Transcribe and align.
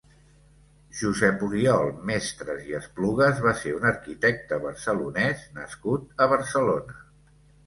Josep 1.01 1.43
Oriol 1.47 1.91
Mestres 2.09 2.63
i 2.69 2.73
Esplugas 2.77 3.43
va 3.49 3.53
ser 3.61 3.75
un 3.81 3.85
arquitecte 3.91 4.59
barcelonès 4.65 5.45
nascut 5.61 6.27
a 6.27 6.31
Barcelona. 6.35 6.99